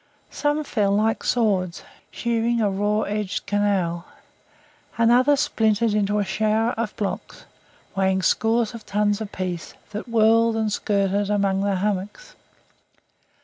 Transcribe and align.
Some 0.31 0.63
fell 0.63 0.89
like 0.93 1.23
swords, 1.23 1.83
shearing 2.09 2.59
a 2.59 2.71
raw 2.71 3.01
edged 3.01 3.45
canal; 3.45 4.05
and 4.97 5.11
others 5.11 5.41
splintered 5.41 5.93
into 5.93 6.17
a 6.17 6.25
shower 6.25 6.71
of 6.71 6.95
blocks, 6.95 7.45
weighing 7.95 8.23
scores 8.23 8.73
of 8.73 8.83
tons 8.83 9.21
apiece, 9.21 9.75
that 9.91 10.07
whirled 10.09 10.55
and 10.55 10.73
skirted 10.73 11.29
among 11.29 11.61
the 11.61 11.75
hummocks. 11.75 12.35